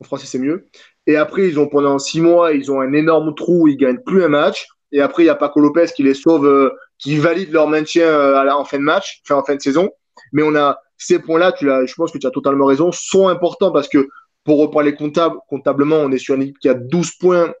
En 0.00 0.04
français, 0.04 0.26
c'est 0.26 0.40
mieux. 0.40 0.66
Et 1.06 1.16
après, 1.16 1.46
ils 1.46 1.60
ont 1.60 1.68
pendant 1.68 2.00
six 2.00 2.20
mois, 2.20 2.52
ils 2.52 2.72
ont 2.72 2.80
un 2.80 2.92
énorme 2.92 3.36
trou, 3.36 3.68
ils 3.68 3.76
gagnent 3.76 4.02
plus 4.04 4.24
un 4.24 4.28
match. 4.28 4.66
Et 4.90 5.00
après, 5.00 5.22
il 5.22 5.26
y 5.26 5.30
a 5.30 5.36
Paco 5.36 5.60
Lopez 5.60 5.86
qui 5.94 6.02
les 6.02 6.14
sauve, 6.14 6.72
qui 6.98 7.16
valide 7.18 7.52
leur 7.52 7.68
maintien 7.68 8.44
en 8.50 8.64
fin 8.64 8.78
de 8.78 8.82
match, 8.82 9.22
enfin 9.24 9.40
en 9.40 9.44
fin 9.44 9.54
de 9.54 9.62
saison. 9.62 9.90
Mais 10.32 10.42
on 10.42 10.56
a 10.56 10.80
ces 10.98 11.18
points-là, 11.18 11.52
tu 11.52 11.66
je 11.66 11.94
pense 11.94 12.10
que 12.10 12.18
tu 12.18 12.26
as 12.26 12.30
totalement 12.30 12.66
raison, 12.66 12.90
sont 12.92 13.28
importants 13.28 13.70
parce 13.70 13.88
que 13.88 14.08
pour 14.44 14.60
reparler 14.60 14.94
comptable, 14.94 15.36
comptablement, 15.48 15.96
on 15.96 16.12
est 16.12 16.18
sur 16.18 16.36
une 16.36 16.42
équipe 16.42 16.58
qui 16.58 16.68
a 16.68 16.74
12 16.74 17.12
points 17.12 17.52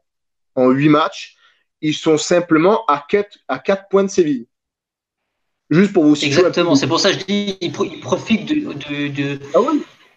en 0.54 0.70
8 0.70 0.88
matchs. 0.88 1.36
Ils 1.82 1.94
sont 1.94 2.16
simplement 2.16 2.86
à 2.86 3.04
4, 3.08 3.38
à 3.48 3.58
4 3.58 3.88
points 3.90 4.04
de 4.04 4.08
Séville. 4.08 4.46
Juste 5.68 5.92
pour 5.92 6.04
vous 6.04 6.14
situer. 6.14 6.38
Exactement, 6.38 6.76
c'est 6.76 6.86
pour 6.86 7.00
ça 7.00 7.12
que 7.12 7.18
je 7.18 7.24
dis 7.24 7.58
ils 7.60 7.72
profitent 7.72 8.46
de, 8.46 8.72
de, 9.08 9.40
ah 9.52 9.58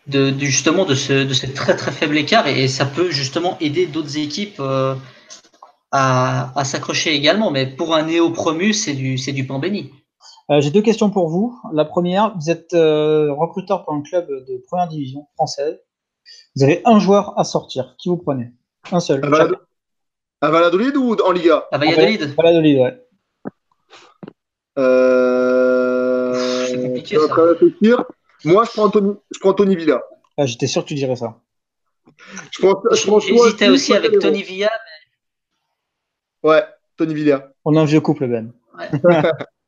de, 0.06 0.30
de, 0.30 0.46
justement 0.46 0.86
de 0.86 0.94
ce, 0.94 1.24
de 1.24 1.34
ce 1.34 1.48
très 1.48 1.76
très 1.76 1.92
faible 1.92 2.18
écart 2.18 2.48
et, 2.48 2.68
ça 2.68 2.86
peut 2.86 3.10
justement 3.10 3.58
aider 3.60 3.88
d'autres 3.88 4.18
équipes 4.18 4.60
euh, 4.60 4.96
à, 5.92 6.58
à 6.58 6.64
s'accrocher 6.64 7.16
également. 7.16 7.50
Mais 7.50 7.66
pour 7.66 7.96
un 7.96 8.04
néo-promu, 8.04 8.74
c'est 8.74 8.94
du, 8.94 9.16
du 9.16 9.48
pain 9.48 9.58
béni. 9.58 9.92
Euh, 10.52 10.62
j'ai 10.62 10.72
deux 10.72 10.82
questions 10.82 11.12
pour 11.12 11.30
vous. 11.30 11.60
La 11.74 11.86
première, 11.86 12.36
vous 12.38 12.50
êtes 12.50 12.74
euh, 12.74 13.32
recruteur 13.34 13.86
pour 13.86 13.94
un 13.94 14.02
club 14.02 14.28
de 14.28 14.58
première 14.68 14.88
division 14.88 15.28
française. 15.36 15.80
Vous 16.56 16.64
avez 16.64 16.82
un 16.86 17.00
joueur 17.00 17.38
à 17.38 17.44
sortir. 17.44 17.96
Qui 18.00 18.10
vous 18.10 18.18
prenez? 18.18 18.52
Un 18.92 19.00
seul. 19.00 19.24
À, 20.42 20.50
Valladolid 20.50 20.96
ou 20.98 21.16
en 21.16 21.32
Liga? 21.32 21.68
À 21.72 21.78
Valladolid. 21.78 22.34
À 22.38 22.42
Valladolid, 22.42 22.80
ouais. 22.80 23.06
Euh... 24.80 26.34
C'est 26.68 26.82
compliqué, 26.82 27.18
ça. 27.18 28.08
Moi, 28.46 28.64
je 28.64 28.72
prends 28.72 28.86
Anthony, 28.86 29.16
je 29.32 29.40
prends 29.40 29.54
Tony 29.54 29.76
Villa. 29.76 30.02
Ah, 30.38 30.46
J'étais 30.46 30.68
sûr 30.68 30.84
que 30.84 30.88
tu 30.88 30.94
dirais 30.96 31.18
ça. 31.18 31.40
Je 32.52 32.62
pense, 32.62 32.78
je 32.92 33.28
J'hésitais 33.28 33.70
aussi 33.70 33.94
avec 33.94 34.18
Tony 34.20 34.42
Villa. 34.42 34.72
Mais... 36.44 36.50
Ouais, 36.50 36.64
Tony 36.98 37.14
Villa. 37.14 37.52
On 37.66 37.76
a 37.76 37.82
un 37.82 37.86
vieux 37.86 38.02
couple, 38.02 38.28
Ben. 38.28 38.54
Ouais. 38.78 39.22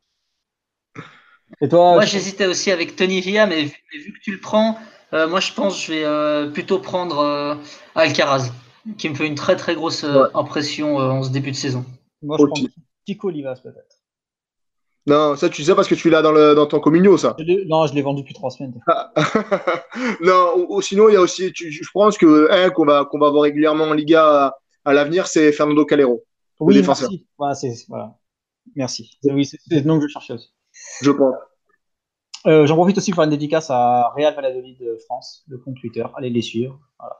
Et 1.60 1.67
toi 1.67 1.93
Moi, 1.93 2.05
j'hésitais 2.05 2.46
aussi 2.46 2.72
avec 2.72 2.96
Tony 2.96 3.22
Villa, 3.22 3.46
mais 3.46 3.63
vu, 3.63 4.13
que 4.13 4.20
tu 4.22 4.31
le 4.31 4.39
prends, 4.39 4.77
euh, 5.13 5.27
moi, 5.27 5.39
je 5.39 5.53
pense 5.53 5.75
que 5.75 5.81
je 5.81 5.91
vais 5.91 6.05
euh, 6.05 6.50
plutôt 6.50 6.79
prendre 6.79 7.20
euh, 7.20 7.55
Alcaraz, 7.96 8.51
qui 8.98 9.10
me 9.10 9.15
fait 9.15 9.27
une 9.27 9.36
très 9.36 9.55
très 9.55 9.75
grosse 9.75 10.05
impression 10.34 10.98
en 10.98 11.24
ce 11.24 11.29
début 11.29 11.51
de 11.51 11.55
saison. 11.55 11.86
Moi, 12.22 12.38
je 12.39 12.46
prends 12.46 12.67
Tico 13.05 13.27
Olivas 13.27 13.60
peut-être. 13.62 13.98
Non, 15.08 15.36
ça 15.36 15.50
tu 15.50 15.63
sais 15.63 15.74
parce 15.74 15.88
que 15.88 15.96
tu 15.96 16.12
l'as 16.12 16.22
dans, 16.22 16.31
le, 16.31 16.53
dans 16.53 16.67
ton 16.67 16.79
communio, 16.79 17.17
ça. 17.17 17.36
non, 17.65 17.88
je 17.88 17.96
l'ai 17.96 18.03
vendu 18.03 18.22
depuis 18.22 18.36
trois 18.36 18.51
semaines. 18.51 18.79
non, 20.22 20.67
ou, 20.70 20.79
sinon 20.84 21.10
il 21.10 21.13
y 21.13 21.15
a 21.15 21.22
aussi, 21.22 21.51
je 21.55 21.89
pense 21.91 22.20
que 22.20 22.51
un 22.51 22.70
qu'on 22.70 22.86
va 22.86 23.05
qu'on 23.05 23.17
va 23.17 23.31
voir 23.31 23.41
régulièrement 23.41 23.86
en 23.86 23.93
Liga 23.93 24.55
à, 24.86 24.93
l'avenir, 24.93 25.25
c'est 25.25 25.51
Fernando 25.53 25.86
Calero. 25.86 26.24
Oui, 26.60 26.79
merci. 26.86 27.25
Voilà, 27.39 27.55
voilà. 27.89 28.15
Merci. 28.75 29.17
Oui, 29.24 29.43
c'est 29.43 29.58
le 29.72 29.81
nom 29.81 30.00
que 30.00 30.08
je 30.08 30.12
cherchais 30.12 30.34
aussi. 30.34 30.51
Je 31.01 31.11
pense. 31.11 31.35
Euh, 32.47 32.65
j'en 32.65 32.75
profite 32.75 32.97
aussi 32.97 33.11
pour 33.11 33.17
faire 33.17 33.25
une 33.25 33.29
dédicace 33.29 33.69
à 33.69 34.11
Real 34.15 34.33
Valladolid 34.33 34.79
France, 35.05 35.43
le 35.47 35.59
compte 35.59 35.75
Twitter. 35.79 36.03
Allez 36.15 36.29
les 36.29 36.41
suivre. 36.41 36.79
Voilà. 37.00 37.17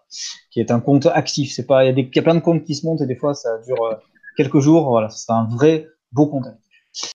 Qui 0.52 0.60
est 0.60 0.72
un 0.72 0.80
compte 0.80 1.06
actif. 1.06 1.58
Il 1.58 2.12
y, 2.16 2.20
a 2.20 2.22
plein 2.22 2.36
de 2.36 2.40
comptes 2.40 2.64
qui 2.64 2.76
se 2.76 2.86
montent 2.86 3.02
et 3.02 3.06
des 3.06 3.16
fois 3.16 3.34
ça 3.34 3.60
dure 3.60 3.84
euh, 3.84 3.96
quelques 4.36 4.60
jours. 4.60 4.90
Voilà, 4.90 5.10
c'est 5.10 5.32
un 5.32 5.48
vrai 5.48 5.88
beau 6.12 6.28
contact. 6.28 6.60